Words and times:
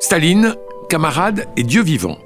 Staline, 0.00 0.54
camarade 0.88 1.46
et 1.58 1.62
Dieu 1.62 1.82
vivant. 1.82 2.18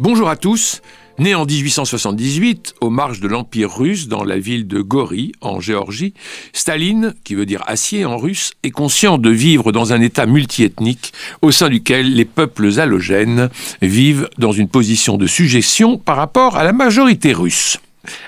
Bonjour 0.00 0.28
à 0.28 0.34
tous. 0.34 0.82
Né 1.18 1.36
en 1.36 1.46
1878, 1.46 2.74
aux 2.80 2.90
marges 2.90 3.20
de 3.20 3.28
l'Empire 3.28 3.74
russe, 3.74 4.08
dans 4.08 4.24
la 4.24 4.38
ville 4.38 4.66
de 4.66 4.82
Gori, 4.82 5.32
en 5.40 5.60
Géorgie, 5.60 6.14
Staline, 6.52 7.14
qui 7.22 7.36
veut 7.36 7.46
dire 7.46 7.62
acier 7.68 8.04
en 8.04 8.18
russe, 8.18 8.52
est 8.64 8.72
conscient 8.72 9.18
de 9.18 9.30
vivre 9.30 9.70
dans 9.70 9.92
un 9.92 10.00
État 10.00 10.26
multiethnique 10.26 11.12
au 11.42 11.52
sein 11.52 11.68
duquel 11.68 12.12
les 12.12 12.24
peuples 12.26 12.80
halogènes 12.80 13.50
vivent 13.80 14.28
dans 14.36 14.52
une 14.52 14.68
position 14.68 15.16
de 15.16 15.28
suggestion 15.28 15.98
par 15.98 16.16
rapport 16.16 16.56
à 16.56 16.64
la 16.64 16.72
majorité 16.72 17.32
russe. 17.32 17.78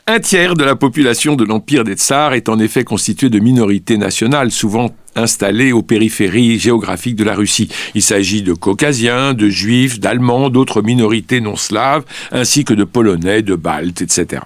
Un 0.06 0.20
tiers 0.20 0.54
de 0.54 0.64
la 0.64 0.76
population 0.76 1.36
de 1.36 1.44
l'Empire 1.44 1.84
des 1.84 1.94
Tsars 1.94 2.34
est 2.34 2.48
en 2.48 2.58
effet 2.58 2.84
constitué 2.84 3.30
de 3.30 3.38
minorités 3.38 3.96
nationales, 3.96 4.50
souvent 4.50 4.94
installées 5.14 5.72
aux 5.72 5.82
périphéries 5.82 6.58
géographiques 6.58 7.16
de 7.16 7.24
la 7.24 7.34
Russie. 7.34 7.68
Il 7.94 8.02
s'agit 8.02 8.42
de 8.42 8.54
caucasiens, 8.54 9.34
de 9.34 9.48
juifs, 9.48 10.00
d'allemands, 10.00 10.50
d'autres 10.50 10.82
minorités 10.82 11.40
non 11.40 11.56
slaves, 11.56 12.04
ainsi 12.32 12.64
que 12.64 12.74
de 12.74 12.84
polonais, 12.84 13.42
de 13.42 13.54
baltes, 13.54 14.02
etc. 14.02 14.42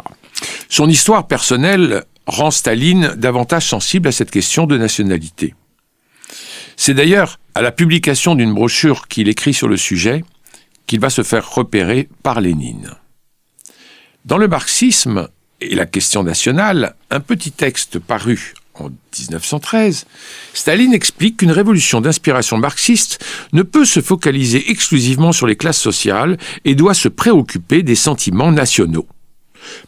Son 0.69 0.89
histoire 0.89 1.27
personnelle 1.27 2.05
rend 2.27 2.51
Staline 2.51 3.15
davantage 3.17 3.67
sensible 3.67 4.09
à 4.09 4.13
cette 4.13 4.31
question 4.31 4.67
de 4.67 4.79
nationalité. 4.79 5.55
C'est 6.77 6.95
d'ailleurs 6.95 7.39
à 7.55 7.63
la 7.63 7.73
publication 7.73 8.35
d'une 8.35 8.55
brochure 8.55 9.09
qu'il 9.09 9.29
écrit 9.29 9.55
sur 9.55 9.69
le 9.69 9.77
sujet 9.77 10.25
qu'il 10.87 11.01
va 11.01 11.11
se 11.11 11.23
faire 11.23 11.49
repérer 11.51 12.09
par 12.23 12.41
Lénine. 12.41 12.97
Dans 14.25 14.39
le 14.39 14.47
marxisme 14.47 15.29
et 15.61 15.75
la 15.75 15.85
question 15.85 16.23
nationale, 16.23 16.95
un 17.11 17.19
petit 17.19 17.51
texte 17.51 17.99
paru 17.99 18.55
en 18.75 18.89
1913, 19.19 20.07
Staline 20.55 20.95
explique 20.95 21.39
qu'une 21.39 21.51
révolution 21.51 22.01
d'inspiration 22.01 22.57
marxiste 22.57 23.23
ne 23.53 23.63
peut 23.63 23.85
se 23.85 24.01
focaliser 24.01 24.71
exclusivement 24.71 25.33
sur 25.33 25.49
les 25.49 25.57
classes 25.57 25.81
sociales 25.81 26.39
et 26.65 26.77
doit 26.77 26.95
se 26.95 27.09
préoccuper 27.09 27.83
des 27.83 27.97
sentiments 27.97 28.53
nationaux. 28.53 29.09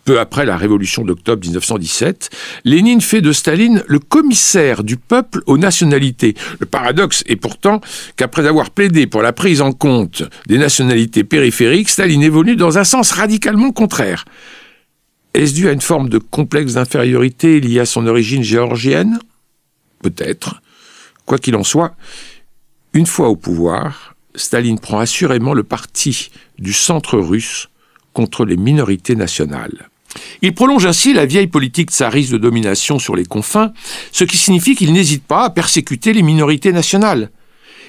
Peu 0.04 0.20
après 0.20 0.44
la 0.44 0.56
révolution 0.56 1.04
d'octobre 1.04 1.42
1917, 1.44 2.30
Lénine 2.64 3.00
fait 3.00 3.20
de 3.20 3.32
Staline 3.32 3.82
le 3.86 3.98
commissaire 3.98 4.84
du 4.84 4.96
peuple 4.96 5.42
aux 5.46 5.58
nationalités. 5.58 6.34
Le 6.60 6.66
paradoxe 6.66 7.22
est 7.26 7.36
pourtant 7.36 7.80
qu'après 8.16 8.46
avoir 8.46 8.70
plaidé 8.70 9.06
pour 9.06 9.22
la 9.22 9.32
prise 9.32 9.60
en 9.60 9.72
compte 9.72 10.22
des 10.46 10.58
nationalités 10.58 11.24
périphériques, 11.24 11.88
Staline 11.88 12.22
évolue 12.22 12.56
dans 12.56 12.78
un 12.78 12.84
sens 12.84 13.12
radicalement 13.12 13.72
contraire. 13.72 14.24
Est-ce 15.34 15.54
dû 15.54 15.68
à 15.68 15.72
une 15.72 15.80
forme 15.80 16.08
de 16.08 16.18
complexe 16.18 16.74
d'infériorité 16.74 17.60
liée 17.60 17.80
à 17.80 17.86
son 17.86 18.06
origine 18.06 18.42
géorgienne? 18.44 19.18
Peut-être. 20.02 20.60
Quoi 21.26 21.38
qu'il 21.38 21.56
en 21.56 21.64
soit, 21.64 21.96
une 22.92 23.06
fois 23.06 23.28
au 23.28 23.36
pouvoir, 23.36 24.14
Staline 24.34 24.78
prend 24.78 24.98
assurément 24.98 25.54
le 25.54 25.64
parti 25.64 26.30
du 26.58 26.72
centre 26.72 27.18
russe 27.18 27.68
contre 28.14 28.46
les 28.46 28.56
minorités 28.56 29.16
nationales. 29.16 29.90
Il 30.42 30.54
prolonge 30.54 30.86
ainsi 30.86 31.12
la 31.12 31.26
vieille 31.26 31.48
politique 31.48 31.90
tsariste 31.90 32.32
de 32.32 32.38
domination 32.38 32.98
sur 32.98 33.16
les 33.16 33.24
confins, 33.24 33.72
ce 34.12 34.24
qui 34.24 34.36
signifie 34.36 34.74
qu'il 34.74 34.92
n'hésite 34.92 35.24
pas 35.24 35.44
à 35.44 35.50
persécuter 35.50 36.12
les 36.12 36.22
minorités 36.22 36.72
nationales. 36.72 37.30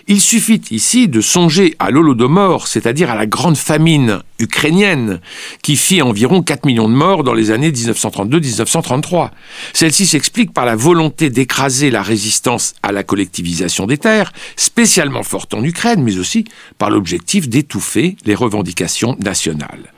Il 0.08 0.22
suffit 0.22 0.62
ici 0.70 1.08
de 1.08 1.20
songer 1.20 1.76
à 1.80 1.90
l'Holodomor, 1.90 2.67
c'est-à-dire 2.67 3.09
à 3.09 3.16
la 3.16 3.26
grande 3.26 3.58
famine 3.58 4.20
ukrainienne, 4.38 5.20
qui 5.64 5.76
fit 5.76 6.04
environ 6.04 6.44
4 6.44 6.67
millions 6.67 6.88
de 6.88 6.94
morts 6.94 7.23
dans 7.23 7.34
les 7.34 7.50
années 7.50 7.72
1932-1933. 7.72 9.32
Celle-ci 9.73 10.06
s'explique 10.06 10.54
par 10.54 10.67
la 10.67 10.76
volonté 10.76 11.32
d'écraser 11.32 11.89
la 11.89 12.04
résistance 12.04 12.76
à 12.84 12.92
la 12.92 13.02
collectivisation 13.02 13.88
des 13.88 13.98
terres, 13.98 14.32
spécialement 14.58 15.23
forte 15.23 15.55
en 15.55 15.64
Ukraine, 15.64 16.04
mais 16.04 16.20
aussi 16.20 16.45
par 16.78 16.92
l'objectif 16.92 17.49
d'étouffer 17.49 18.16
les 18.26 18.36
revendications 18.36 19.17
nationales. 19.20 19.95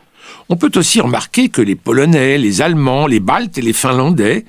On 0.49 0.55
peut 0.55 0.71
aussi 0.75 1.01
remarquer 1.01 1.49
que 1.49 1.61
les 1.61 1.75
Polonais, 1.75 2.37
les 2.37 2.61
Allemands, 2.61 3.05
les 3.05 3.19
Baltes 3.19 3.57
et 3.57 3.61
les 3.61 3.73
Finlandais 3.73 4.45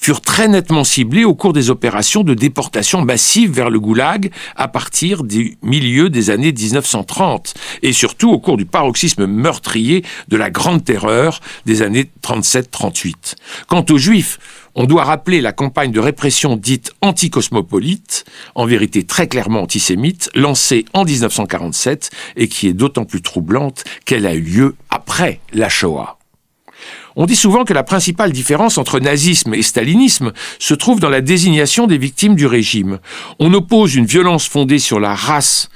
furent 0.00 0.20
très 0.20 0.48
nettement 0.48 0.84
ciblés 0.84 1.24
au 1.24 1.34
cours 1.34 1.52
des 1.52 1.70
opérations 1.70 2.22
de 2.22 2.34
déportation 2.34 3.02
massive 3.02 3.50
vers 3.52 3.70
le 3.70 3.80
goulag 3.80 4.30
à 4.56 4.68
partir 4.68 5.24
du 5.24 5.58
milieu 5.62 6.08
des 6.08 6.30
années 6.30 6.52
1930 6.52 7.54
et 7.82 7.92
surtout 7.92 8.30
au 8.30 8.38
cours 8.38 8.56
du 8.56 8.64
paroxysme 8.64 9.26
meurtrier 9.26 10.04
de 10.28 10.36
la 10.36 10.50
Grande 10.50 10.84
Terreur 10.84 11.40
des 11.66 11.82
années 11.82 12.10
37-38. 12.22 13.34
Quant 13.66 13.84
aux 13.90 13.98
Juifs, 13.98 14.38
on 14.80 14.84
doit 14.84 15.02
rappeler 15.02 15.40
la 15.40 15.52
campagne 15.52 15.90
de 15.90 15.98
répression 15.98 16.54
dite 16.54 16.92
anticosmopolite, 17.02 18.24
en 18.54 18.64
vérité 18.64 19.02
très 19.02 19.26
clairement 19.26 19.62
antisémite, 19.62 20.30
lancée 20.36 20.84
en 20.92 21.04
1947 21.04 22.10
et 22.36 22.46
qui 22.46 22.68
est 22.68 22.74
d'autant 22.74 23.04
plus 23.04 23.20
troublante 23.20 23.82
qu'elle 24.04 24.26
a 24.26 24.34
eu 24.34 24.40
lieu 24.40 24.76
la 25.52 25.68
Shoah. 25.68 26.18
On 27.16 27.26
dit 27.26 27.36
souvent 27.36 27.64
que 27.64 27.72
la 27.72 27.82
principale 27.82 28.30
différence 28.30 28.78
entre 28.78 29.00
nazisme 29.00 29.54
et 29.54 29.62
stalinisme 29.62 30.32
se 30.58 30.74
trouve 30.74 31.00
dans 31.00 31.08
la 31.08 31.20
désignation 31.20 31.86
des 31.86 31.98
victimes 31.98 32.36
du 32.36 32.46
régime. 32.46 33.00
On 33.40 33.52
oppose 33.54 33.96
une 33.96 34.06
violence 34.06 34.46
fondée 34.46 34.78
sur 34.78 35.00
la 35.00 35.14
race 35.14 35.68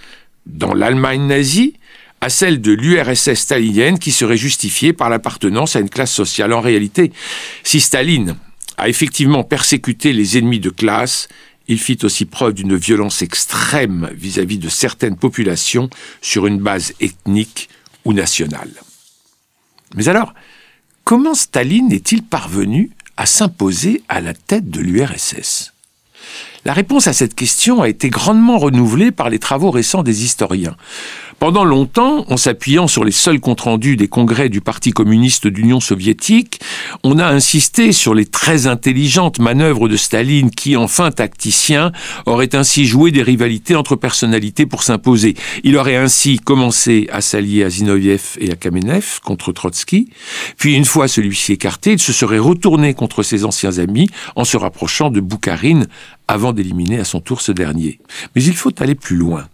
dans 0.46 0.74
l'Allemagne 0.74 1.26
nazie 1.26 1.74
à 2.20 2.28
celle 2.28 2.60
de 2.60 2.72
l'URSS 2.72 3.34
stalinienne 3.34 3.98
qui 3.98 4.12
serait 4.12 4.36
justifiée 4.36 4.92
par 4.92 5.10
l'appartenance 5.10 5.74
à 5.74 5.80
une 5.80 5.90
classe 5.90 6.12
sociale. 6.12 6.52
En 6.52 6.60
réalité, 6.60 7.10
si 7.64 7.80
Staline 7.80 8.36
a 8.76 8.88
effectivement 8.88 9.42
persécuté 9.42 10.12
les 10.12 10.38
ennemis 10.38 10.60
de 10.60 10.70
classe, 10.70 11.26
il 11.66 11.80
fit 11.80 11.98
aussi 12.04 12.24
preuve 12.24 12.54
d'une 12.54 12.76
violence 12.76 13.22
extrême 13.22 14.10
vis-à-vis 14.14 14.58
-vis 14.58 14.60
de 14.60 14.68
certaines 14.68 15.16
populations 15.16 15.90
sur 16.20 16.46
une 16.46 16.58
base 16.58 16.92
ethnique 17.00 17.68
ou 18.04 18.12
nationale. 18.12 18.70
Mais 19.94 20.08
alors, 20.08 20.34
comment 21.04 21.34
Staline 21.34 21.92
est-il 21.92 22.22
parvenu 22.22 22.90
à 23.16 23.26
s'imposer 23.26 24.02
à 24.08 24.20
la 24.20 24.34
tête 24.34 24.70
de 24.70 24.80
l'URSS 24.80 25.72
La 26.64 26.72
réponse 26.72 27.06
à 27.06 27.12
cette 27.12 27.34
question 27.34 27.82
a 27.82 27.88
été 27.88 28.08
grandement 28.08 28.58
renouvelée 28.58 29.10
par 29.10 29.30
les 29.30 29.38
travaux 29.38 29.70
récents 29.70 30.02
des 30.02 30.24
historiens. 30.24 30.76
Pendant 31.42 31.64
longtemps, 31.64 32.24
en 32.28 32.36
s'appuyant 32.36 32.86
sur 32.86 33.02
les 33.02 33.10
seuls 33.10 33.40
comptes 33.40 33.62
rendus 33.62 33.96
des 33.96 34.06
congrès 34.06 34.48
du 34.48 34.60
Parti 34.60 34.92
communiste 34.92 35.48
d'Union 35.48 35.80
soviétique, 35.80 36.60
on 37.02 37.18
a 37.18 37.26
insisté 37.26 37.90
sur 37.90 38.14
les 38.14 38.26
très 38.26 38.68
intelligentes 38.68 39.40
manœuvres 39.40 39.88
de 39.88 39.96
Staline 39.96 40.52
qui, 40.52 40.76
en 40.76 40.86
fin 40.86 41.10
tacticien, 41.10 41.90
aurait 42.26 42.54
ainsi 42.54 42.86
joué 42.86 43.10
des 43.10 43.24
rivalités 43.24 43.74
entre 43.74 43.96
personnalités 43.96 44.66
pour 44.66 44.84
s'imposer. 44.84 45.34
Il 45.64 45.76
aurait 45.76 45.96
ainsi 45.96 46.38
commencé 46.38 47.08
à 47.10 47.20
s'allier 47.20 47.64
à 47.64 47.70
Zinoviev 47.70 48.36
et 48.38 48.52
à 48.52 48.54
Kamenev 48.54 49.18
contre 49.24 49.50
Trotsky, 49.50 50.10
puis 50.58 50.76
une 50.76 50.84
fois 50.84 51.08
celui-ci 51.08 51.54
écarté, 51.54 51.94
il 51.94 51.98
se 51.98 52.12
serait 52.12 52.38
retourné 52.38 52.94
contre 52.94 53.24
ses 53.24 53.44
anciens 53.44 53.78
amis 53.78 54.08
en 54.36 54.44
se 54.44 54.56
rapprochant 54.56 55.10
de 55.10 55.18
Boukharine 55.18 55.88
avant 56.28 56.52
d'éliminer 56.52 57.00
à 57.00 57.04
son 57.04 57.18
tour 57.20 57.40
ce 57.40 57.50
dernier. 57.50 57.98
Mais 58.36 58.44
il 58.44 58.54
faut 58.54 58.80
aller 58.80 58.94
plus 58.94 59.16
loin. 59.16 59.48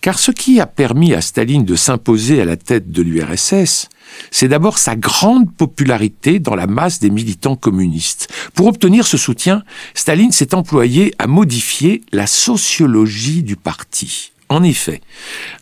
Car 0.00 0.18
ce 0.18 0.30
qui 0.30 0.60
a 0.60 0.66
permis 0.66 1.12
à 1.12 1.20
Staline 1.20 1.64
de 1.64 1.74
s'imposer 1.74 2.40
à 2.40 2.44
la 2.44 2.56
tête 2.56 2.90
de 2.92 3.02
l'URSS, 3.02 3.88
c'est 4.30 4.48
d'abord 4.48 4.78
sa 4.78 4.96
grande 4.96 5.52
popularité 5.52 6.38
dans 6.38 6.54
la 6.54 6.66
masse 6.66 7.00
des 7.00 7.10
militants 7.10 7.56
communistes. 7.56 8.28
Pour 8.54 8.66
obtenir 8.66 9.06
ce 9.06 9.16
soutien, 9.16 9.64
Staline 9.94 10.32
s'est 10.32 10.54
employé 10.54 11.14
à 11.18 11.26
modifier 11.26 12.02
la 12.12 12.26
sociologie 12.26 13.42
du 13.42 13.56
parti. 13.56 14.32
En 14.50 14.62
effet, 14.62 15.02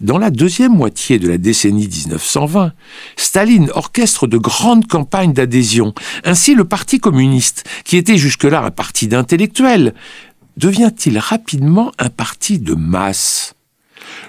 dans 0.01 0.19
la 0.19 0.31
deuxième 0.31 0.73
moitié 0.73 1.19
de 1.19 1.29
la 1.29 1.39
décennie 1.39 1.89
1920, 1.89 2.73
Staline 3.17 3.71
orchestre 3.75 4.29
de 4.29 4.39
grandes 4.39 4.87
campagnes 4.87 5.33
d'adhésion. 5.33 5.93
Ainsi, 6.23 6.55
le 6.55 6.65
Parti 6.65 7.01
communiste, 7.01 7.65
qui 7.85 7.97
était 7.97 8.17
jusque-là 8.17 8.63
un 8.63 8.71
parti 8.71 9.09
d'intellectuels, 9.09 9.93
devient-il 10.57 11.19
rapidement 11.19 11.91
un 11.99 12.11
parti 12.11 12.61
de 12.61 12.75
masse? 12.75 13.56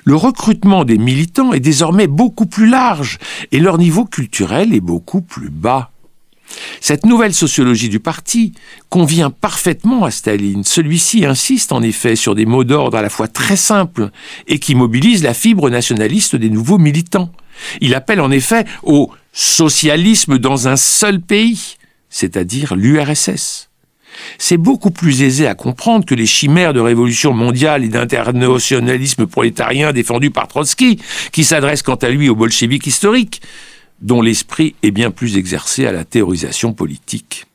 Le 0.04 0.16
recrutement 0.16 0.84
des 0.84 0.98
militants 0.98 1.54
est 1.54 1.60
désormais 1.60 2.08
beaucoup 2.08 2.46
plus 2.46 2.68
large 2.68 3.18
et 3.52 3.60
leur 3.60 3.78
niveau 3.78 4.06
culturel 4.06 4.74
est 4.74 4.82
beaucoup 4.82 5.22
plus 5.22 5.50
bas. 5.50 5.92
Cette 6.80 7.06
nouvelle 7.06 7.34
sociologie 7.34 7.90
du 7.90 8.00
parti 8.00 8.54
convient 8.90 9.30
parfaitement 9.30 10.06
à 10.06 10.12
Staline. 10.12 10.64
Celui-ci 10.64 11.26
insiste 11.26 11.72
en 11.72 11.82
effet 11.82 12.16
sur 12.16 12.36
des 12.36 12.46
mots 12.46 12.64
d'ordre 12.64 12.98
à 12.98 13.02
la 13.02 13.10
fois 13.10 13.28
très 13.28 13.58
simples 13.58 14.12
et 14.48 14.60
qui 14.60 14.76
mobilisent 14.76 15.24
la 15.24 15.34
fibre 15.34 15.70
nationaliste 15.70 16.36
des 16.36 16.50
nouveaux 16.50 16.78
militants. 16.78 17.32
Il 17.82 17.96
appelle 17.96 18.22
en 18.22 18.32
effet 18.32 18.66
au 18.84 19.12
socialisme 19.34 20.38
dans 20.38 20.68
un 20.68 20.78
seul 20.78 21.20
pays, 21.20 21.76
c'est-à-dire 22.10 22.76
l'URSS. 22.76 23.70
C'est 24.38 24.58
beaucoup 24.58 24.92
plus 24.92 25.22
aisé 25.22 25.48
à 25.48 25.56
comprendre 25.56 26.06
que 26.06 26.16
les 26.16 26.26
chimères 26.26 26.74
de 26.74 26.80
révolution 26.80 27.34
mondiale 27.34 27.84
et 27.84 27.90
d'internationalisme 27.90 29.28
prolétarien 29.28 29.94
défendus 29.94 30.32
par 30.32 30.48
Trotsky, 30.48 31.00
qui 31.32 31.44
s'adresse 31.44 31.82
quant 31.82 31.96
à 31.96 32.10
lui 32.10 32.30
aux 32.30 32.36
bolcheviks 32.36 32.88
historiques, 32.88 33.42
dont 34.02 34.22
l'esprit 34.22 34.76
est 34.84 34.92
bien 34.92 35.12
plus 35.12 35.38
exercé 35.38 35.86
à 35.86 35.92
la 35.92 36.04
théorisation 36.04 36.74
politique. 36.74 37.46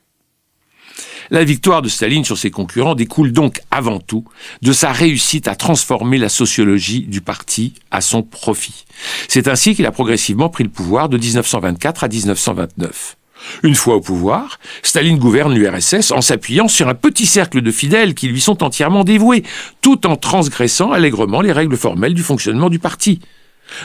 La 1.31 1.43
victoire 1.43 1.81
de 1.81 1.89
Staline 1.89 2.25
sur 2.25 2.37
ses 2.37 2.51
concurrents 2.51 2.95
découle 2.95 3.31
donc 3.31 3.61
avant 3.71 3.99
tout 3.99 4.25
de 4.61 4.73
sa 4.73 4.91
réussite 4.91 5.47
à 5.47 5.55
transformer 5.55 6.17
la 6.17 6.29
sociologie 6.29 7.01
du 7.01 7.21
parti 7.21 7.73
à 7.91 8.01
son 8.01 8.23
profit. 8.23 8.85
C'est 9.27 9.47
ainsi 9.47 9.73
qu'il 9.73 9.85
a 9.85 9.91
progressivement 9.91 10.49
pris 10.49 10.63
le 10.63 10.69
pouvoir 10.69 11.09
de 11.09 11.17
1924 11.17 12.03
à 12.03 12.07
1929. 12.07 13.17
Une 13.63 13.75
fois 13.75 13.95
au 13.95 14.01
pouvoir, 14.01 14.59
Staline 14.81 15.17
gouverne 15.17 15.53
l'URSS 15.53 16.11
en 16.11 16.21
s'appuyant 16.21 16.67
sur 16.67 16.87
un 16.87 16.95
petit 16.95 17.25
cercle 17.25 17.61
de 17.61 17.71
fidèles 17.71 18.13
qui 18.13 18.27
lui 18.27 18.41
sont 18.41 18.63
entièrement 18.63 19.03
dévoués, 19.03 19.43
tout 19.81 20.07
en 20.07 20.15
transgressant 20.15 20.91
allègrement 20.91 21.41
les 21.41 21.51
règles 21.51 21.77
formelles 21.77 22.13
du 22.13 22.23
fonctionnement 22.23 22.69
du 22.69 22.79
parti. 22.79 23.19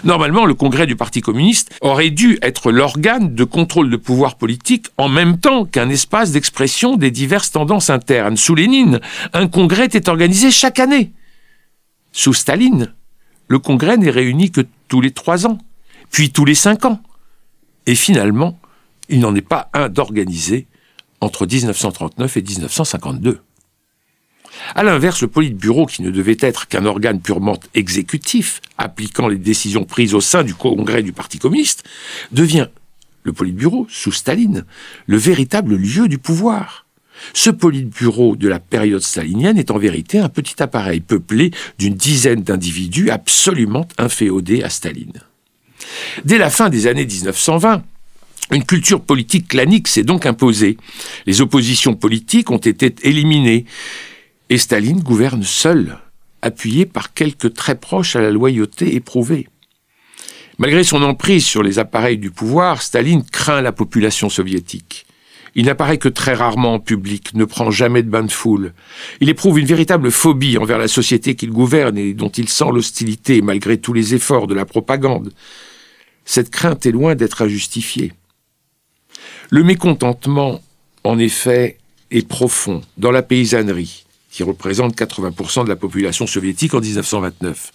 Normalement, 0.04 0.44
le 0.44 0.54
Congrès 0.54 0.86
du 0.86 0.96
Parti 0.96 1.20
communiste 1.20 1.74
aurait 1.80 2.10
dû 2.10 2.38
être 2.42 2.72
l'organe 2.72 3.34
de 3.34 3.44
contrôle 3.44 3.90
de 3.90 3.96
pouvoir 3.96 4.36
politique 4.36 4.88
en 4.96 5.08
même 5.08 5.38
temps 5.38 5.64
qu'un 5.64 5.88
espace 5.88 6.32
d'expression 6.32 6.96
des 6.96 7.10
diverses 7.10 7.52
tendances 7.52 7.90
internes. 7.90 8.36
Sous 8.36 8.54
Lénine, 8.54 9.00
un 9.32 9.48
congrès 9.48 9.86
était 9.86 10.08
organisé 10.08 10.50
chaque 10.50 10.80
année. 10.80 11.12
Sous 12.12 12.34
Staline, 12.34 12.92
le 13.46 13.58
congrès 13.58 13.96
n'est 13.96 14.10
réuni 14.10 14.50
que 14.50 14.66
tous 14.88 15.00
les 15.00 15.12
trois 15.12 15.46
ans, 15.46 15.58
puis 16.10 16.30
tous 16.30 16.44
les 16.44 16.54
cinq 16.54 16.84
ans. 16.84 17.00
Et 17.86 17.94
finalement, 17.94 18.57
il 19.08 19.20
n'en 19.20 19.34
est 19.34 19.40
pas 19.40 19.70
un 19.72 19.88
d'organisé 19.88 20.66
entre 21.20 21.46
1939 21.46 22.36
et 22.36 22.42
1952. 22.42 23.40
À 24.74 24.82
l'inverse, 24.82 25.22
le 25.22 25.28
Politburo, 25.28 25.86
qui 25.86 26.02
ne 26.02 26.10
devait 26.10 26.36
être 26.40 26.68
qu'un 26.68 26.84
organe 26.84 27.20
purement 27.20 27.58
exécutif, 27.74 28.60
appliquant 28.76 29.28
les 29.28 29.38
décisions 29.38 29.84
prises 29.84 30.14
au 30.14 30.20
sein 30.20 30.42
du 30.42 30.54
Congrès 30.54 31.02
du 31.02 31.12
Parti 31.12 31.38
communiste, 31.38 31.84
devient, 32.32 32.68
le 33.22 33.32
Politburo, 33.32 33.86
sous 33.88 34.12
Staline, 34.12 34.64
le 35.06 35.16
véritable 35.16 35.76
lieu 35.76 36.08
du 36.08 36.18
pouvoir. 36.18 36.86
Ce 37.34 37.50
Politburo 37.50 38.36
de 38.36 38.48
la 38.48 38.60
période 38.60 39.02
stalinienne 39.02 39.58
est 39.58 39.70
en 39.70 39.78
vérité 39.78 40.18
un 40.18 40.28
petit 40.28 40.62
appareil 40.62 41.00
peuplé 41.00 41.50
d'une 41.78 41.94
dizaine 41.94 42.42
d'individus 42.42 43.10
absolument 43.10 43.88
inféodés 43.98 44.62
à 44.62 44.70
Staline. 44.70 45.20
Dès 46.24 46.38
la 46.38 46.50
fin 46.50 46.68
des 46.68 46.86
années 46.86 47.06
1920, 47.06 47.82
une 48.52 48.64
culture 48.64 49.02
politique 49.02 49.48
clanique 49.48 49.88
s'est 49.88 50.04
donc 50.04 50.26
imposée. 50.26 50.78
Les 51.26 51.40
oppositions 51.40 51.94
politiques 51.94 52.50
ont 52.50 52.56
été 52.56 52.94
éliminées. 53.02 53.66
Et 54.50 54.56
Staline 54.56 55.00
gouverne 55.00 55.42
seul, 55.42 55.98
appuyé 56.40 56.86
par 56.86 57.12
quelques 57.12 57.52
très 57.52 57.74
proches 57.74 58.16
à 58.16 58.20
la 58.20 58.30
loyauté 58.30 58.94
éprouvée. 58.94 59.48
Malgré 60.58 60.82
son 60.82 61.02
emprise 61.02 61.44
sur 61.44 61.62
les 61.62 61.78
appareils 61.78 62.18
du 62.18 62.30
pouvoir, 62.30 62.82
Staline 62.82 63.22
craint 63.22 63.60
la 63.60 63.72
population 63.72 64.28
soviétique. 64.28 65.06
Il 65.54 65.66
n'apparaît 65.66 65.98
que 65.98 66.08
très 66.08 66.34
rarement 66.34 66.74
en 66.74 66.80
public, 66.80 67.34
ne 67.34 67.44
prend 67.44 67.70
jamais 67.70 68.02
de 68.02 68.10
bain 68.10 68.22
de 68.22 68.30
foule. 68.30 68.72
Il 69.20 69.28
éprouve 69.28 69.58
une 69.58 69.66
véritable 69.66 70.10
phobie 70.10 70.58
envers 70.58 70.78
la 70.78 70.88
société 70.88 71.34
qu'il 71.34 71.50
gouverne 71.50 71.98
et 71.98 72.14
dont 72.14 72.28
il 72.28 72.48
sent 72.48 72.70
l'hostilité 72.72 73.42
malgré 73.42 73.78
tous 73.78 73.92
les 73.92 74.14
efforts 74.14 74.46
de 74.46 74.54
la 74.54 74.64
propagande. 74.64 75.32
Cette 76.24 76.50
crainte 76.50 76.86
est 76.86 76.92
loin 76.92 77.14
d'être 77.14 77.42
injustifiée. 77.42 78.12
Le 79.50 79.62
mécontentement, 79.62 80.60
en 81.04 81.18
effet, 81.18 81.78
est 82.10 82.26
profond 82.26 82.82
dans 82.98 83.10
la 83.10 83.22
paysannerie, 83.22 84.04
qui 84.30 84.42
représente 84.42 84.94
80% 84.94 85.64
de 85.64 85.68
la 85.70 85.76
population 85.76 86.26
soviétique 86.26 86.74
en 86.74 86.80
1929. 86.80 87.72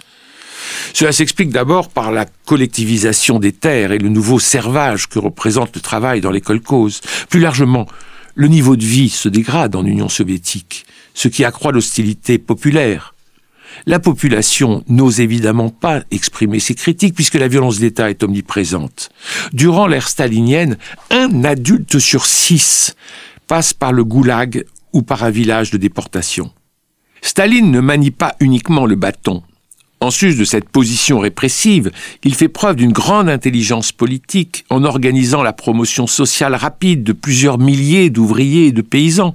Cela 0.94 1.12
s'explique 1.12 1.50
d'abord 1.50 1.90
par 1.90 2.12
la 2.12 2.26
collectivisation 2.46 3.40
des 3.40 3.52
terres 3.52 3.92
et 3.92 3.98
le 3.98 4.10
nouveau 4.10 4.40
servage 4.40 5.08
que 5.08 5.18
représente 5.18 5.76
le 5.76 5.82
travail 5.82 6.22
dans 6.22 6.32
les 6.32 6.42
kolkhozes. 6.42 7.02
Plus 7.30 7.40
largement, 7.40 7.88
le 8.36 8.48
niveau 8.48 8.76
de 8.76 8.86
vie 8.86 9.10
se 9.10 9.28
dégrade 9.28 9.76
en 9.76 9.84
Union 9.84 10.10
soviétique, 10.10 10.86
ce 11.16 11.28
qui 11.28 11.44
accroît 11.44 11.72
l'hostilité 11.72 12.38
populaire. 12.38 13.16
La 13.86 14.00
population 14.00 14.84
n'ose 14.88 15.20
évidemment 15.20 15.70
pas 15.70 16.04
exprimer 16.12 16.60
ses 16.60 16.76
critiques 16.76 17.16
puisque 17.16 17.36
la 17.36 17.48
violence 17.48 17.80
d'État 17.80 18.10
est 18.10 18.24
omniprésente. 18.24 19.10
Durant 19.52 19.88
l'ère 19.88 20.08
stalinienne, 20.08 20.78
un 21.10 21.44
adulte 21.44 22.00
sur 22.00 22.26
six 22.26 22.96
passe 23.48 23.74
par 23.74 23.92
le 23.92 24.04
goulag 24.04 24.66
ou 24.94 25.02
par 25.02 25.24
un 25.24 25.32
village 25.32 25.72
de 25.72 25.78
déportation. 25.78 26.52
Staline 27.22 27.72
ne 27.72 27.80
manie 27.80 28.12
pas 28.12 28.36
uniquement 28.40 28.86
le 28.86 28.96
bâton. 28.96 29.44
En 30.04 30.12
sus 30.12 30.36
de 30.36 30.44
cette 30.44 30.68
position 30.68 31.20
répressive, 31.20 31.90
il 32.26 32.36
fait 32.36 32.50
preuve 32.50 32.76
d'une 32.76 32.92
grande 32.92 33.30
intelligence 33.30 33.94
politique 33.94 34.66
en 34.70 34.84
organisant 34.84 35.44
la 35.44 35.54
promotion 35.54 36.08
sociale 36.08 36.56
rapide 36.56 37.06
de 37.06 37.14
plusieurs 37.14 37.58
milliers 37.58 38.10
d'ouvriers 38.10 38.68
et 38.68 38.72
de 38.74 38.82
paysans. 38.82 39.34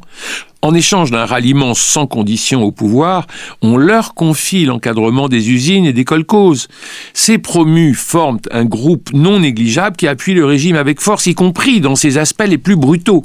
En 0.60 0.74
échange 0.74 1.12
d'un 1.12 1.24
ralliement 1.24 1.74
sans 1.74 2.08
condition 2.08 2.62
au 2.64 2.72
pouvoir, 2.72 3.28
on 3.62 3.76
leur 3.76 4.14
confie 4.14 4.64
l'encadrement 4.64 5.28
des 5.28 5.50
usines 5.50 5.86
et 5.86 5.92
des 5.92 6.04
kolkhozes. 6.04 6.66
Ces 7.14 7.38
promus 7.38 7.94
forment 7.94 8.40
un 8.50 8.64
groupe 8.64 9.12
non 9.12 9.38
négligeable 9.40 9.96
qui 9.96 10.08
appuie 10.08 10.34
le 10.34 10.44
régime 10.44 10.74
avec 10.74 11.00
force, 11.00 11.26
y 11.26 11.34
compris 11.34 11.80
dans 11.80 11.94
ses 11.94 12.18
aspects 12.18 12.46
les 12.46 12.58
plus 12.58 12.74
brutaux. 12.74 13.24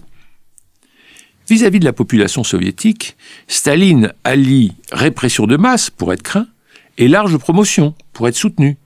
Vis-à-vis 1.49 1.79
de 1.79 1.85
la 1.85 1.93
population 1.93 2.43
soviétique, 2.43 3.17
Staline 3.47 4.13
allie 4.23 4.73
répression 4.91 5.47
de 5.47 5.57
masse 5.57 5.89
pour 5.89 6.13
être 6.13 6.21
craint 6.21 6.47
et 6.99 7.07
large 7.07 7.37
promotion 7.37 7.95
pour 8.13 8.27
être 8.27 8.35
soutenu. 8.35 8.77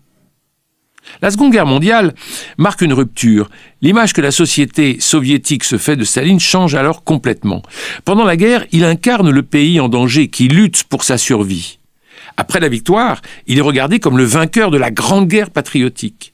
La 1.22 1.32
Seconde 1.32 1.52
Guerre 1.52 1.66
mondiale 1.66 2.14
marque 2.58 2.82
une 2.82 2.94
rupture. 2.94 3.50
L'image 3.82 4.14
que 4.14 4.22
la 4.22 4.32
société 4.32 4.98
soviétique 5.00 5.64
se 5.64 5.78
fait 5.78 5.96
de 5.96 6.04
Staline 6.04 6.40
change 6.40 6.76
alors 6.76 7.04
complètement. 7.04 7.62
Pendant 8.06 8.26
la 8.26 8.38
guerre, 8.38 8.66
il 8.72 8.84
incarne 8.84 9.30
le 9.30 9.44
pays 9.44 9.80
en 9.80 9.90
danger 9.90 10.28
qui 10.28 10.48
lutte 10.48 10.84
pour 10.84 11.04
sa 11.04 11.18
survie. 11.18 11.80
Après 12.38 12.60
la 12.60 12.70
victoire, 12.70 13.22
il 13.48 13.58
est 13.58 13.62
regardé 13.62 14.00
comme 14.00 14.18
le 14.18 14.24
vainqueur 14.24 14.70
de 14.70 14.78
la 14.78 14.92
Grande 14.92 15.28
Guerre 15.28 15.50
patriotique. 15.50 16.34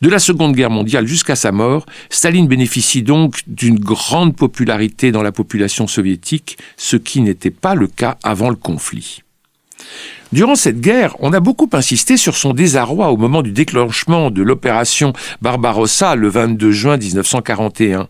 De 0.00 0.08
la 0.08 0.18
Seconde 0.20 0.54
Guerre 0.54 0.70
mondiale 0.70 1.06
jusqu'à 1.06 1.34
sa 1.34 1.50
mort, 1.50 1.84
Staline 2.08 2.46
bénéficie 2.46 3.02
donc 3.02 3.40
d'une 3.48 3.78
grande 3.78 4.36
popularité 4.36 5.10
dans 5.10 5.22
la 5.22 5.32
population 5.32 5.88
soviétique, 5.88 6.56
ce 6.76 6.96
qui 6.96 7.20
n'était 7.20 7.50
pas 7.50 7.74
le 7.74 7.88
cas 7.88 8.16
avant 8.22 8.50
le 8.50 8.56
conflit. 8.56 9.22
Durant 10.32 10.56
cette 10.56 10.80
guerre, 10.80 11.16
on 11.20 11.32
a 11.32 11.40
beaucoup 11.40 11.70
insisté 11.72 12.16
sur 12.16 12.36
son 12.36 12.52
désarroi 12.52 13.10
au 13.10 13.16
moment 13.16 13.42
du 13.42 13.52
déclenchement 13.52 14.30
de 14.30 14.42
l'opération 14.42 15.12
Barbarossa 15.40 16.16
le 16.16 16.28
22 16.28 16.70
juin 16.70 16.96
1941. 16.98 18.08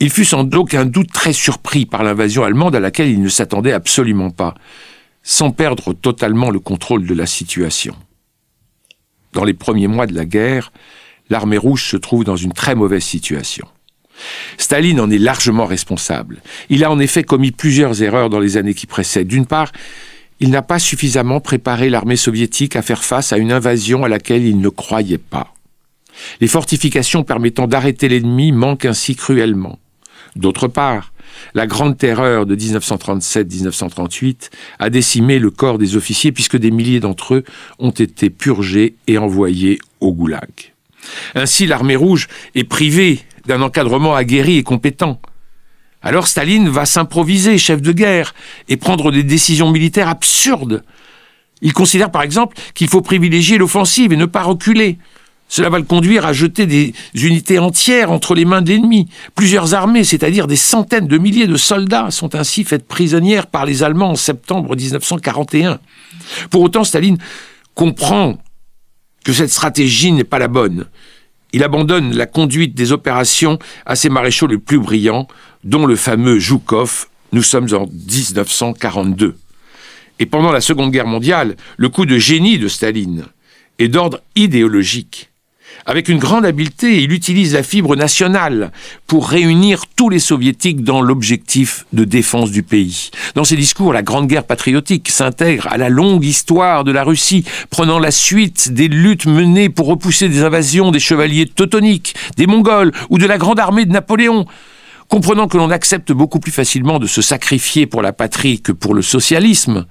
Il 0.00 0.10
fut 0.10 0.24
sans 0.24 0.48
aucun 0.54 0.86
doute 0.86 1.12
très 1.12 1.32
surpris 1.32 1.86
par 1.86 2.02
l'invasion 2.02 2.42
allemande 2.42 2.74
à 2.74 2.80
laquelle 2.80 3.08
il 3.08 3.22
ne 3.22 3.28
s'attendait 3.28 3.72
absolument 3.72 4.30
pas, 4.30 4.54
sans 5.22 5.50
perdre 5.50 5.92
totalement 5.92 6.50
le 6.50 6.58
contrôle 6.58 7.06
de 7.06 7.14
la 7.14 7.26
situation. 7.26 7.94
Dans 9.32 9.44
les 9.44 9.54
premiers 9.54 9.86
mois 9.86 10.06
de 10.06 10.14
la 10.14 10.24
guerre, 10.24 10.72
l'armée 11.28 11.58
rouge 11.58 11.84
se 11.84 11.96
trouve 11.96 12.24
dans 12.24 12.36
une 12.36 12.52
très 12.52 12.74
mauvaise 12.74 13.04
situation. 13.04 13.68
Staline 14.58 15.00
en 15.00 15.10
est 15.10 15.18
largement 15.18 15.66
responsable. 15.66 16.42
Il 16.68 16.84
a 16.84 16.90
en 16.90 16.98
effet 16.98 17.22
commis 17.22 17.52
plusieurs 17.52 18.02
erreurs 18.02 18.30
dans 18.30 18.40
les 18.40 18.56
années 18.56 18.74
qui 18.74 18.86
précèdent. 18.86 19.28
D'une 19.28 19.46
part, 19.46 19.72
il 20.40 20.50
n'a 20.50 20.62
pas 20.62 20.78
suffisamment 20.78 21.40
préparé 21.40 21.90
l'armée 21.90 22.16
soviétique 22.16 22.76
à 22.76 22.82
faire 22.82 23.04
face 23.04 23.32
à 23.32 23.38
une 23.38 23.52
invasion 23.52 24.04
à 24.04 24.08
laquelle 24.08 24.44
il 24.44 24.58
ne 24.58 24.68
croyait 24.68 25.18
pas. 25.18 25.54
Les 26.40 26.48
fortifications 26.48 27.22
permettant 27.22 27.66
d'arrêter 27.66 28.08
l'ennemi 28.08 28.52
manquent 28.52 28.86
ainsi 28.86 29.14
cruellement. 29.14 29.78
D'autre 30.36 30.68
part, 30.68 31.12
la 31.54 31.66
grande 31.66 31.96
terreur 31.96 32.46
de 32.46 32.56
1937-1938 32.56 34.50
a 34.78 34.90
décimé 34.90 35.38
le 35.38 35.50
corps 35.50 35.78
des 35.78 35.96
officiers 35.96 36.32
puisque 36.32 36.56
des 36.56 36.70
milliers 36.70 37.00
d'entre 37.00 37.34
eux 37.34 37.44
ont 37.78 37.90
été 37.90 38.30
purgés 38.30 38.94
et 39.06 39.18
envoyés 39.18 39.78
au 40.00 40.12
goulag. 40.12 40.50
Ainsi, 41.34 41.66
l'armée 41.66 41.96
rouge 41.96 42.28
est 42.54 42.64
privée 42.64 43.20
d'un 43.46 43.62
encadrement 43.62 44.14
aguerri 44.14 44.58
et 44.58 44.62
compétent. 44.62 45.20
Alors 46.02 46.26
Staline 46.26 46.68
va 46.68 46.86
s'improviser 46.86 47.58
chef 47.58 47.82
de 47.82 47.92
guerre 47.92 48.34
et 48.68 48.76
prendre 48.76 49.12
des 49.12 49.22
décisions 49.22 49.70
militaires 49.70 50.08
absurdes. 50.08 50.82
Il 51.62 51.72
considère 51.72 52.10
par 52.10 52.22
exemple 52.22 52.56
qu'il 52.74 52.88
faut 52.88 53.02
privilégier 53.02 53.58
l'offensive 53.58 54.12
et 54.12 54.16
ne 54.16 54.26
pas 54.26 54.42
reculer. 54.42 54.98
Cela 55.48 55.68
va 55.68 55.78
le 55.78 55.84
conduire 55.84 56.24
à 56.24 56.32
jeter 56.32 56.64
des 56.64 56.94
unités 57.12 57.58
entières 57.58 58.12
entre 58.12 58.34
les 58.34 58.44
mains 58.44 58.62
de 58.62 58.70
l'ennemi. 58.70 59.08
Plusieurs 59.34 59.74
armées, 59.74 60.04
c'est-à-dire 60.04 60.46
des 60.46 60.56
centaines 60.56 61.08
de 61.08 61.18
milliers 61.18 61.48
de 61.48 61.56
soldats, 61.56 62.10
sont 62.12 62.36
ainsi 62.36 62.62
faites 62.62 62.86
prisonnières 62.86 63.48
par 63.48 63.66
les 63.66 63.82
Allemands 63.82 64.12
en 64.12 64.16
septembre 64.16 64.76
1941. 64.76 65.80
Pour 66.50 66.62
autant, 66.62 66.84
Staline 66.84 67.18
comprend 67.74 68.38
que 69.24 69.32
cette 69.32 69.50
stratégie 69.50 70.12
n'est 70.12 70.24
pas 70.24 70.38
la 70.38 70.48
bonne. 70.48 70.86
Il 71.52 71.64
abandonne 71.64 72.16
la 72.16 72.26
conduite 72.26 72.76
des 72.76 72.92
opérations 72.92 73.58
à 73.86 73.96
ses 73.96 74.08
maréchaux 74.08 74.46
les 74.46 74.56
plus 74.56 74.78
brillants, 74.78 75.26
dont 75.64 75.86
le 75.86 75.96
fameux 75.96 76.38
Joukov. 76.38 77.06
Nous 77.32 77.42
sommes 77.42 77.68
en 77.72 77.86
1942. 77.86 79.36
Et 80.18 80.26
pendant 80.26 80.52
la 80.52 80.60
Seconde 80.60 80.90
Guerre 80.90 81.06
mondiale, 81.06 81.56
le 81.76 81.88
coup 81.88 82.06
de 82.06 82.18
génie 82.18 82.58
de 82.58 82.68
Staline 82.68 83.24
est 83.78 83.88
d'ordre 83.88 84.20
idéologique. 84.36 85.30
Avec 85.86 86.08
une 86.08 86.18
grande 86.18 86.44
habileté, 86.44 87.02
il 87.02 87.12
utilise 87.12 87.54
la 87.54 87.62
fibre 87.62 87.96
nationale 87.96 88.70
pour 89.06 89.28
réunir 89.28 89.84
tous 89.96 90.10
les 90.10 90.18
soviétiques 90.18 90.84
dans 90.84 91.00
l'objectif 91.00 91.86
de 91.92 92.04
défense 92.04 92.50
du 92.50 92.62
pays. 92.62 93.10
Dans 93.34 93.44
ses 93.44 93.56
discours, 93.56 93.92
la 93.92 94.02
Grande 94.02 94.26
Guerre 94.26 94.44
patriotique 94.44 95.08
s'intègre 95.08 95.68
à 95.68 95.78
la 95.78 95.88
longue 95.88 96.24
histoire 96.24 96.84
de 96.84 96.92
la 96.92 97.02
Russie, 97.02 97.44
prenant 97.70 97.98
la 97.98 98.10
suite 98.10 98.72
des 98.72 98.88
luttes 98.88 99.26
menées 99.26 99.70
pour 99.70 99.86
repousser 99.86 100.28
des 100.28 100.42
invasions 100.42 100.90
des 100.90 101.00
chevaliers 101.00 101.46
teutoniques, 101.46 102.14
des 102.36 102.46
Mongols 102.46 102.92
ou 103.08 103.16
de 103.16 103.26
la 103.26 103.38
grande 103.38 103.58
armée 103.58 103.86
de 103.86 103.92
Napoléon. 103.92 104.46
Comprenant 105.10 105.48
que 105.48 105.56
l'on 105.56 105.70
accepte 105.70 106.12
beaucoup 106.12 106.38
plus 106.38 106.52
facilement 106.52 107.00
de 107.00 107.08
se 107.08 107.20
sacrifier 107.20 107.86
pour 107.86 108.00
la 108.00 108.12
patrie 108.12 108.62
que 108.62 108.70
pour 108.70 108.94
le 108.94 109.02
socialisme, 109.02 109.86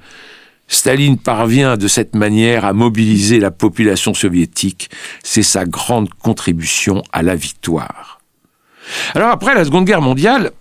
Staline 0.70 1.18
parvient 1.18 1.76
de 1.76 1.90
cette 1.90 2.16
manière 2.16 2.64
à 2.64 2.72
mobiliser 2.72 3.42
la 3.42 3.52
population 3.52 4.14
soviétique. 4.14 4.90
C'est 5.22 5.44
sa 5.44 5.66
grande 5.66 6.08
contribution 6.14 7.04
à 7.12 7.22
la 7.22 7.36
victoire. 7.36 8.22
Alors 9.14 9.32
après 9.32 9.54
la 9.54 9.66
Seconde 9.66 9.84
Guerre 9.84 10.02
mondiale, 10.02 10.52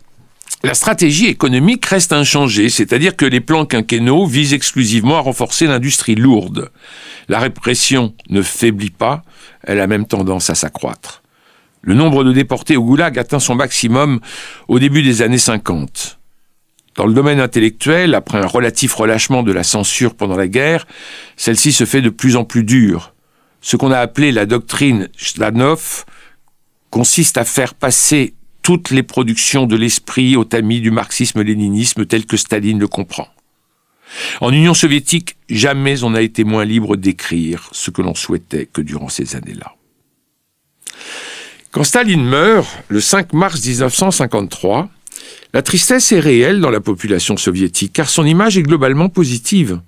la 0.64 0.74
stratégie 0.74 1.26
économique 1.26 1.86
reste 1.86 2.12
inchangée, 2.12 2.68
c'est-à-dire 2.68 3.14
que 3.14 3.26
les 3.26 3.40
plans 3.40 3.64
quinquennaux 3.64 4.26
visent 4.26 4.54
exclusivement 4.54 5.18
à 5.18 5.20
renforcer 5.20 5.68
l'industrie 5.68 6.16
lourde. 6.16 6.72
La 7.28 7.38
répression 7.38 8.12
ne 8.28 8.42
faiblit 8.42 8.90
pas, 8.90 9.22
elle 9.62 9.78
a 9.78 9.86
même 9.86 10.06
tendance 10.06 10.50
à 10.50 10.56
s'accroître. 10.56 11.22
Le 11.82 11.94
nombre 11.94 12.24
de 12.24 12.32
déportés 12.32 12.76
au 12.76 12.82
goulag 12.82 13.18
atteint 13.18 13.38
son 13.38 13.54
maximum 13.54 14.20
au 14.66 14.78
début 14.78 15.02
des 15.02 15.22
années 15.22 15.38
50. 15.38 16.18
Dans 16.96 17.06
le 17.06 17.14
domaine 17.14 17.38
intellectuel, 17.38 18.14
après 18.14 18.38
un 18.38 18.46
relatif 18.46 18.92
relâchement 18.94 19.44
de 19.44 19.52
la 19.52 19.62
censure 19.62 20.14
pendant 20.16 20.36
la 20.36 20.48
guerre, 20.48 20.86
celle-ci 21.36 21.72
se 21.72 21.84
fait 21.84 22.02
de 22.02 22.10
plus 22.10 22.34
en 22.34 22.44
plus 22.44 22.64
dure. 22.64 23.14
Ce 23.60 23.76
qu'on 23.76 23.92
a 23.92 23.98
appelé 23.98 24.32
la 24.32 24.46
doctrine 24.46 25.08
Slanov 25.16 26.04
consiste 26.90 27.38
à 27.38 27.44
faire 27.44 27.74
passer 27.74 28.34
toutes 28.62 28.90
les 28.90 29.02
productions 29.02 29.66
de 29.66 29.76
l'esprit 29.76 30.36
au 30.36 30.44
tamis 30.44 30.80
du 30.80 30.90
marxisme-léninisme 30.90 32.04
tel 32.04 32.26
que 32.26 32.36
Staline 32.36 32.80
le 32.80 32.88
comprend. 32.88 33.28
En 34.40 34.52
Union 34.52 34.74
soviétique, 34.74 35.36
jamais 35.48 36.02
on 36.02 36.10
n'a 36.10 36.22
été 36.22 36.44
moins 36.44 36.64
libre 36.64 36.96
d'écrire 36.96 37.68
ce 37.72 37.90
que 37.90 38.02
l'on 38.02 38.14
souhaitait 38.14 38.66
que 38.66 38.80
durant 38.80 39.08
ces 39.08 39.36
années-là. 39.36 39.77
Quand 41.70 41.84
Staline 41.84 42.24
meurt, 42.24 42.66
le 42.88 43.00
5 43.00 43.34
mars 43.34 43.62
1953, 43.62 44.88
la 45.52 45.62
tristesse 45.62 46.12
est 46.12 46.20
réelle 46.20 46.60
dans 46.60 46.70
la 46.70 46.80
population 46.80 47.36
soviétique, 47.36 47.92
car 47.92 48.08
son 48.08 48.24
image 48.24 48.56
est 48.56 48.62
globalement 48.62 49.10
positive. 49.10 49.80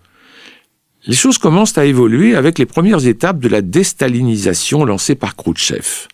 Les 1.06 1.16
choses 1.16 1.38
commencent 1.38 1.78
à 1.78 1.86
évoluer 1.86 2.34
avec 2.36 2.58
les 2.58 2.66
premières 2.66 3.06
étapes 3.06 3.38
de 3.38 3.48
la 3.48 3.62
déstalinisation 3.62 4.84
lancée 4.84 5.14
par 5.14 5.36
Khrouchtchev. 5.36 6.08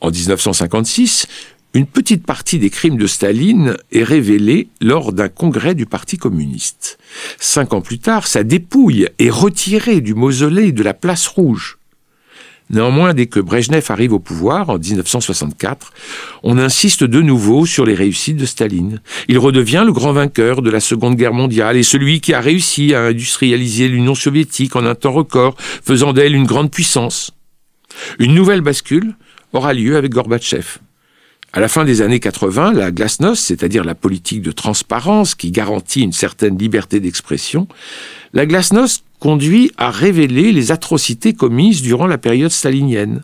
En 0.00 0.12
1956, 0.12 1.26
une 1.74 1.86
petite 1.86 2.24
partie 2.24 2.60
des 2.60 2.70
crimes 2.70 2.96
de 2.96 3.08
Staline 3.08 3.76
est 3.90 4.04
révélée 4.04 4.68
lors 4.80 5.12
d'un 5.12 5.28
congrès 5.28 5.74
du 5.74 5.86
Parti 5.86 6.18
communiste. 6.18 6.98
Cinq 7.40 7.72
ans 7.72 7.80
plus 7.80 7.98
tard, 7.98 8.28
sa 8.28 8.44
dépouille 8.44 9.08
est 9.18 9.30
retirée 9.30 10.00
du 10.00 10.14
mausolée 10.14 10.70
de 10.70 10.84
la 10.84 10.94
Place 10.94 11.26
Rouge. 11.26 11.77
Néanmoins, 12.70 13.14
dès 13.14 13.26
que 13.26 13.40
Brejnev 13.40 13.84
arrive 13.88 14.12
au 14.12 14.18
pouvoir 14.18 14.68
en 14.68 14.78
1964, 14.78 15.92
on 16.42 16.58
insiste 16.58 17.02
de 17.02 17.22
nouveau 17.22 17.64
sur 17.64 17.86
les 17.86 17.94
réussites 17.94 18.36
de 18.36 18.44
Staline. 18.44 19.00
Il 19.28 19.38
redevient 19.38 19.84
le 19.86 19.92
grand 19.92 20.12
vainqueur 20.12 20.60
de 20.60 20.70
la 20.70 20.80
Seconde 20.80 21.16
Guerre 21.16 21.32
mondiale 21.32 21.76
et 21.76 21.82
celui 21.82 22.20
qui 22.20 22.34
a 22.34 22.40
réussi 22.40 22.94
à 22.94 23.04
industrialiser 23.04 23.88
l'Union 23.88 24.14
soviétique 24.14 24.76
en 24.76 24.84
un 24.84 24.94
temps 24.94 25.12
record, 25.12 25.56
faisant 25.58 26.12
d'elle 26.12 26.34
une 26.34 26.46
grande 26.46 26.70
puissance. 26.70 27.32
Une 28.18 28.34
nouvelle 28.34 28.60
bascule 28.60 29.14
aura 29.52 29.72
lieu 29.72 29.96
avec 29.96 30.12
Gorbatchev. 30.12 30.78
À 31.54 31.60
la 31.60 31.68
fin 31.68 31.86
des 31.86 32.02
années 32.02 32.20
80, 32.20 32.74
la 32.74 32.90
glasnost, 32.90 33.42
c'est-à-dire 33.42 33.82
la 33.82 33.94
politique 33.94 34.42
de 34.42 34.52
transparence 34.52 35.34
qui 35.34 35.50
garantit 35.50 36.02
une 36.02 36.12
certaine 36.12 36.58
liberté 36.58 37.00
d'expression, 37.00 37.66
la 38.32 38.46
glasnost 38.46 39.04
conduit 39.18 39.72
à 39.76 39.90
révéler 39.90 40.52
les 40.52 40.70
atrocités 40.72 41.32
commises 41.32 41.82
durant 41.82 42.06
la 42.06 42.18
période 42.18 42.50
stalinienne. 42.50 43.22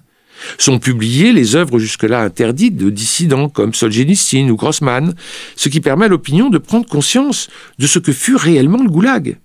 Sont 0.58 0.78
publiées 0.78 1.32
les 1.32 1.54
œuvres 1.54 1.78
jusque-là 1.78 2.23
interdites 2.23 2.76
de 2.76 2.90
dissidents 2.90 3.49
comme 3.49 3.73
Solzhenitsyn 3.73 4.50
ou 4.50 4.56
Grossman, 4.56 5.14
ce 5.56 5.68
qui 5.68 5.80
permet 5.80 6.06
à 6.06 6.08
l'opinion 6.08 6.50
de 6.50 6.58
prendre 6.58 6.87
conscience 6.87 7.49
de 7.78 7.87
ce 7.87 7.99
que 7.99 8.12
fut 8.12 8.37
réellement 8.37 8.82
le 8.82 8.90
goulag. 8.90 9.38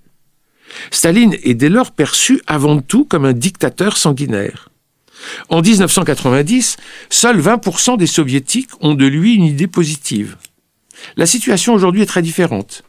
Staline 0.91 1.35
est 1.43 1.53
dès 1.53 1.69
lors 1.69 1.91
perçu 1.91 2.41
avant 2.47 2.81
tout 2.81 3.05
comme 3.05 3.25
un 3.25 3.33
dictateur 3.33 3.97
sanguinaire. 3.97 4.69
En 5.49 5.61
1990, 5.61 6.77
seuls 7.09 7.41
20% 7.41 7.97
des 7.97 8.07
soviétiques 8.07 8.69
ont 8.81 8.93
de 8.93 9.05
lui 9.05 9.35
une 9.35 9.45
idée 9.45 9.67
positive. 9.67 10.37
La 11.17 11.25
situation 11.25 11.73
aujourd'hui 11.73 12.01
est 12.01 12.07
très 12.07 12.21
différente. 12.21 12.83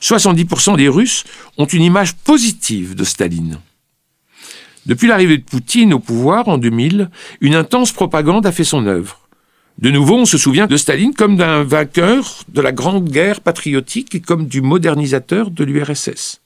70% 0.00 0.76
des 0.76 0.88
Russes 0.88 1.24
ont 1.58 1.66
une 1.66 1.82
image 1.82 2.14
positive 2.16 2.94
de 2.94 3.04
Staline. 3.04 3.58
Depuis 4.86 5.06
l'arrivée 5.06 5.38
de 5.38 5.44
Poutine 5.44 5.94
au 5.94 6.00
pouvoir 6.00 6.48
en 6.48 6.58
2000, 6.58 7.10
une 7.40 7.54
intense 7.54 7.92
propagande 7.92 8.46
a 8.46 8.52
fait 8.52 8.64
son 8.64 8.86
œuvre. 8.86 9.20
De 9.78 9.90
nouveau, 9.90 10.18
on 10.18 10.26
se 10.26 10.38
souvient 10.38 10.66
de 10.66 10.76
Staline 10.76 11.14
comme 11.14 11.36
d'un 11.36 11.62
vainqueur 11.62 12.44
de 12.48 12.60
la 12.60 12.72
grande 12.72 13.08
guerre 13.08 13.40
patriotique 13.40 14.14
et 14.14 14.20
comme 14.20 14.46
du 14.46 14.60
modernisateur 14.60 15.50
de 15.50 15.64
l'URSS. 15.64 16.40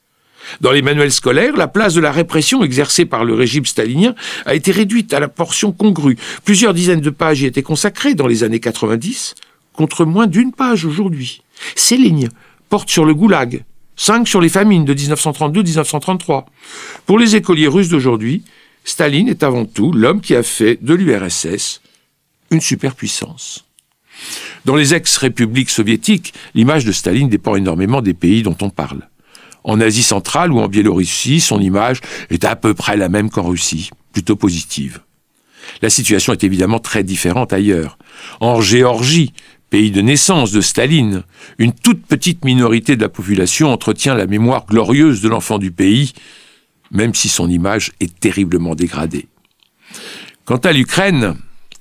Dans 0.60 0.70
les 0.70 0.82
manuels 0.82 1.12
scolaires, 1.12 1.56
la 1.56 1.66
place 1.66 1.94
de 1.94 2.00
la 2.00 2.12
répression 2.12 2.62
exercée 2.62 3.04
par 3.04 3.24
le 3.24 3.34
régime 3.34 3.66
stalinien 3.66 4.14
a 4.44 4.54
été 4.54 4.70
réduite 4.70 5.12
à 5.12 5.20
la 5.20 5.28
portion 5.28 5.72
congrue. 5.72 6.16
Plusieurs 6.44 6.74
dizaines 6.74 7.00
de 7.00 7.10
pages 7.10 7.42
y 7.42 7.46
étaient 7.46 7.62
consacrées 7.62 8.14
dans 8.14 8.26
les 8.26 8.44
années 8.44 8.60
90, 8.60 9.34
contre 9.72 10.04
moins 10.04 10.26
d'une 10.26 10.52
page 10.52 10.84
aujourd'hui. 10.84 11.42
Ces 11.74 11.96
lignes 11.96 12.28
portent 12.68 12.90
sur 12.90 13.04
le 13.04 13.14
goulag, 13.14 13.64
cinq 13.96 14.28
sur 14.28 14.40
les 14.40 14.48
famines 14.48 14.84
de 14.84 14.94
1932-1933. 14.94 16.44
Pour 17.06 17.18
les 17.18 17.36
écoliers 17.36 17.68
russes 17.68 17.88
d'aujourd'hui, 17.88 18.44
Staline 18.84 19.28
est 19.28 19.42
avant 19.42 19.64
tout 19.64 19.92
l'homme 19.92 20.20
qui 20.20 20.34
a 20.34 20.42
fait 20.42 20.78
de 20.80 20.94
l'URSS 20.94 21.80
une 22.50 22.60
superpuissance. 22.60 23.64
Dans 24.64 24.76
les 24.76 24.94
ex-républiques 24.94 25.70
soviétiques, 25.70 26.34
l'image 26.54 26.84
de 26.84 26.92
Staline 26.92 27.28
dépend 27.28 27.56
énormément 27.56 28.02
des 28.02 28.14
pays 28.14 28.42
dont 28.42 28.56
on 28.62 28.70
parle. 28.70 29.08
En 29.64 29.80
Asie 29.80 30.02
centrale 30.02 30.52
ou 30.52 30.60
en 30.60 30.68
Biélorussie, 30.68 31.40
son 31.40 31.60
image 31.60 32.00
est 32.30 32.44
à 32.44 32.54
peu 32.54 32.74
près 32.74 32.96
la 32.96 33.08
même 33.08 33.30
qu'en 33.30 33.48
Russie, 33.48 33.90
plutôt 34.12 34.36
positive. 34.36 35.00
La 35.82 35.90
situation 35.90 36.32
est 36.32 36.44
évidemment 36.44 36.78
très 36.78 37.02
différente 37.02 37.52
ailleurs. 37.52 37.98
En 38.40 38.60
Géorgie, 38.60 39.32
pays 39.70 39.90
de 39.90 40.00
naissance 40.00 40.52
de 40.52 40.60
Staline, 40.60 41.22
une 41.58 41.72
toute 41.72 42.06
petite 42.06 42.44
minorité 42.44 42.96
de 42.96 43.02
la 43.02 43.08
population 43.08 43.72
entretient 43.72 44.14
la 44.14 44.26
mémoire 44.26 44.66
glorieuse 44.66 45.20
de 45.20 45.28
l'enfant 45.28 45.58
du 45.58 45.70
pays, 45.70 46.12
même 46.90 47.14
si 47.14 47.28
son 47.28 47.48
image 47.50 47.92
est 48.00 48.18
terriblement 48.18 48.74
dégradée. 48.74 49.26
Quant 50.44 50.58
à 50.58 50.72
l'Ukraine, 50.72 51.36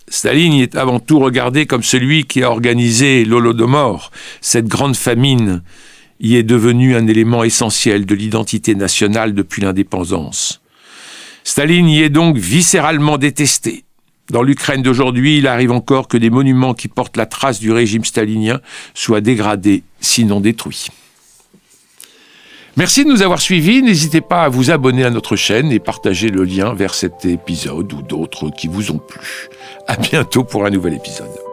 Staline 0.08 0.54
est 0.54 0.75
avant 0.75 1.00
tout 1.00 1.20
regardé 1.20 1.65
comme 1.65 1.84
celui 1.84 2.25
qui 2.25 2.44
a 2.44 2.51
organisé 2.51 3.25
l'Holodomor, 3.25 4.12
cette 4.42 4.68
grande 4.68 4.96
famine 4.96 5.62
y 6.20 6.36
est 6.36 6.44
devenu 6.44 6.96
un 6.96 7.08
élément 7.08 7.44
essentiel 7.44 8.06
de 8.06 8.15
l'identité 8.15 8.75
nationale 8.75 9.34
depuis 9.34 9.62
l'indépendance. 9.62 10.62
Staline 11.44 11.89
y 11.89 12.01
est 12.01 12.10
donc 12.10 12.38
viscéralement 12.38 13.18
détesté. 13.18 13.84
Dans 14.32 14.41
l'Ukraine 14.41 14.82
d'aujourd'hui, 14.82 15.38
il 15.38 15.48
arrive 15.48 15.72
encore 15.72 16.08
que 16.08 16.17
des 16.17 16.29
monuments 16.29 16.74
qui 16.74 16.88
portent 16.88 17.17
la 17.17 17.25
trace 17.25 17.60
du 17.60 17.72
régime 17.72 18.03
stalinien 18.03 18.60
soient 18.94 19.22
dégradés, 19.22 19.84
sinon 20.00 20.39
détruits. 20.39 20.88
Merci 22.77 23.05
de 23.05 23.10
nous 23.10 23.22
avoir 23.22 23.39
suivis. 23.39 23.82
N'hésitez 23.82 24.22
pas 24.22 24.44
à 24.44 24.50
vous 24.50 24.72
abonner 24.72 25.05
à 25.05 25.10
notre 25.10 25.36
chaîne 25.36 25.72
et 25.72 25.79
partager 25.79 26.29
le 26.29 26.44
lien 26.44 26.74
vers 26.74 26.94
cet 26.94 27.24
épisode 27.24 27.94
ou 27.94 28.01
d'autres 28.01 28.50
qui 28.50 28.67
vous 28.67 28.91
ont 28.91 28.98
plu. 28.98 29.22
À 29.88 29.96
bientôt 29.96 30.44
pour 30.44 30.65
un 30.65 30.72
nouvel 30.72 30.96
épisode. 30.96 31.45